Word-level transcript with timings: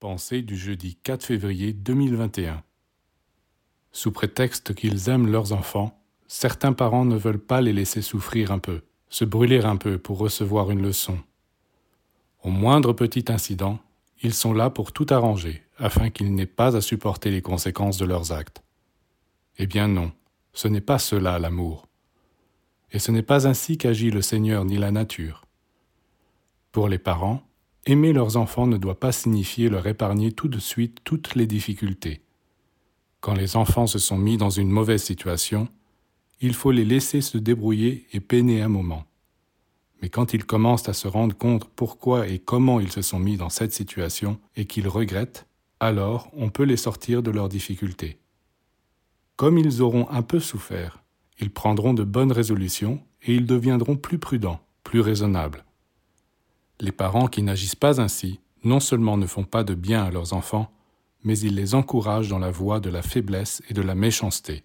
Pensée 0.00 0.42
du 0.42 0.56
jeudi 0.56 0.94
4 1.02 1.24
février 1.24 1.72
2021. 1.72 2.62
Sous 3.90 4.12
prétexte 4.12 4.72
qu'ils 4.72 5.08
aiment 5.08 5.26
leurs 5.26 5.52
enfants, 5.52 6.00
certains 6.28 6.72
parents 6.72 7.04
ne 7.04 7.16
veulent 7.16 7.44
pas 7.44 7.60
les 7.60 7.72
laisser 7.72 8.00
souffrir 8.00 8.52
un 8.52 8.60
peu, 8.60 8.82
se 9.08 9.24
brûler 9.24 9.64
un 9.64 9.74
peu 9.74 9.98
pour 9.98 10.18
recevoir 10.18 10.70
une 10.70 10.82
leçon. 10.82 11.18
Au 12.44 12.50
moindre 12.50 12.92
petit 12.92 13.24
incident, 13.26 13.80
ils 14.22 14.34
sont 14.34 14.52
là 14.52 14.70
pour 14.70 14.92
tout 14.92 15.06
arranger, 15.10 15.64
afin 15.78 16.10
qu'ils 16.10 16.32
n'aient 16.32 16.46
pas 16.46 16.76
à 16.76 16.80
supporter 16.80 17.32
les 17.32 17.42
conséquences 17.42 17.98
de 17.98 18.04
leurs 18.04 18.30
actes. 18.30 18.62
Eh 19.56 19.66
bien 19.66 19.88
non, 19.88 20.12
ce 20.52 20.68
n'est 20.68 20.80
pas 20.80 21.00
cela 21.00 21.40
l'amour. 21.40 21.88
Et 22.92 23.00
ce 23.00 23.10
n'est 23.10 23.22
pas 23.22 23.48
ainsi 23.48 23.78
qu'agit 23.78 24.12
le 24.12 24.22
Seigneur 24.22 24.64
ni 24.64 24.76
la 24.76 24.92
nature. 24.92 25.44
Pour 26.70 26.88
les 26.88 26.98
parents, 26.98 27.42
Aimer 27.90 28.12
leurs 28.12 28.36
enfants 28.36 28.66
ne 28.66 28.76
doit 28.76 29.00
pas 29.00 29.12
signifier 29.12 29.70
leur 29.70 29.86
épargner 29.86 30.30
tout 30.30 30.48
de 30.48 30.58
suite 30.58 30.98
toutes 31.04 31.34
les 31.34 31.46
difficultés. 31.46 32.20
Quand 33.20 33.32
les 33.32 33.56
enfants 33.56 33.86
se 33.86 33.98
sont 33.98 34.18
mis 34.18 34.36
dans 34.36 34.50
une 34.50 34.68
mauvaise 34.68 35.02
situation, 35.02 35.68
il 36.42 36.52
faut 36.52 36.70
les 36.70 36.84
laisser 36.84 37.22
se 37.22 37.38
débrouiller 37.38 38.06
et 38.12 38.20
peiner 38.20 38.60
un 38.60 38.68
moment. 38.68 39.06
Mais 40.02 40.10
quand 40.10 40.34
ils 40.34 40.44
commencent 40.44 40.90
à 40.90 40.92
se 40.92 41.08
rendre 41.08 41.34
compte 41.34 41.64
pourquoi 41.64 42.28
et 42.28 42.38
comment 42.38 42.78
ils 42.78 42.92
se 42.92 43.00
sont 43.00 43.18
mis 43.18 43.38
dans 43.38 43.48
cette 43.48 43.72
situation 43.72 44.38
et 44.54 44.66
qu'ils 44.66 44.86
regrettent, 44.86 45.46
alors 45.80 46.30
on 46.34 46.50
peut 46.50 46.64
les 46.64 46.76
sortir 46.76 47.22
de 47.22 47.30
leurs 47.30 47.48
difficultés. 47.48 48.18
Comme 49.36 49.56
ils 49.56 49.80
auront 49.80 50.10
un 50.10 50.20
peu 50.20 50.40
souffert, 50.40 51.02
ils 51.40 51.50
prendront 51.50 51.94
de 51.94 52.04
bonnes 52.04 52.32
résolutions 52.32 53.00
et 53.22 53.34
ils 53.34 53.46
deviendront 53.46 53.96
plus 53.96 54.18
prudents, 54.18 54.60
plus 54.84 55.00
raisonnables. 55.00 55.64
Les 56.80 56.92
parents 56.92 57.26
qui 57.26 57.42
n'agissent 57.42 57.74
pas 57.74 58.00
ainsi 58.00 58.40
non 58.64 58.80
seulement 58.80 59.16
ne 59.16 59.26
font 59.26 59.44
pas 59.44 59.64
de 59.64 59.74
bien 59.74 60.04
à 60.04 60.10
leurs 60.10 60.32
enfants, 60.32 60.70
mais 61.24 61.38
ils 61.38 61.54
les 61.54 61.74
encouragent 61.74 62.28
dans 62.28 62.38
la 62.38 62.50
voie 62.50 62.80
de 62.80 62.90
la 62.90 63.02
faiblesse 63.02 63.62
et 63.68 63.74
de 63.74 63.82
la 63.82 63.94
méchanceté. 63.94 64.64